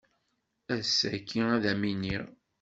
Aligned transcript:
Ass-agi 0.75 1.41
ad 1.55 1.63
am-iniɣ. 1.71 2.23